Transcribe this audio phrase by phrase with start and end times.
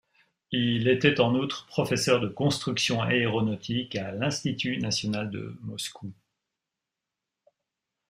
[0.51, 6.11] Il était en outre professeur de construction aéronautique à l'institut national de Moscou.